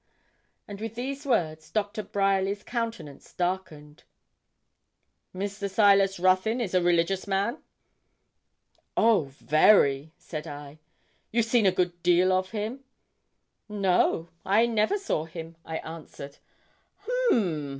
And 0.67 0.81
with 0.81 0.95
these 0.95 1.27
words 1.27 1.69
Doctor 1.69 2.01
Bryerly's 2.01 2.63
countenance 2.63 3.33
darkened. 3.33 4.03
'Mr. 5.31 5.69
Silas 5.69 6.19
Ruthyn 6.19 6.59
is 6.59 6.73
a 6.73 6.81
religious 6.81 7.27
man?' 7.27 7.61
'Oh, 8.97 9.25
very!' 9.25 10.11
said 10.17 10.47
I. 10.47 10.79
'You've 11.31 11.45
seen 11.45 11.67
a 11.67 11.71
good 11.71 12.01
deal 12.01 12.33
of 12.33 12.49
him?' 12.49 12.83
'No, 13.69 14.29
I 14.43 14.65
never 14.65 14.97
saw 14.97 15.25
him,' 15.25 15.55
I 15.63 15.77
answered. 15.77 16.39